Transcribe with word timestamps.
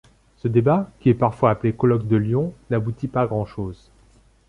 Ce 0.37 0.47
débat, 0.47 0.89
qui 0.99 1.09
est 1.09 1.13
parfois 1.13 1.51
appelé 1.51 1.73
Colloque 1.73 2.07
de 2.07 2.17
Lyon 2.17 2.55
n'aboutit 2.71 3.07
pas 3.07 3.21
à 3.21 3.27
grand 3.27 3.45
chose. 3.45 3.91